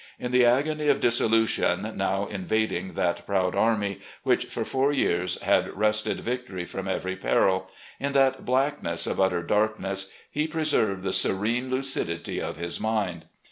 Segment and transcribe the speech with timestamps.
[0.17, 5.69] In the agony of dissolution now invading that proud army, which for four years had
[5.77, 11.69] wrested victory from every peril, in that blackness of utter darkness, he preserved the serene
[11.69, 13.25] lucidity of his mind.